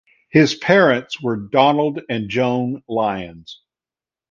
[0.31, 3.61] His parents were Donald and Joan Lyons.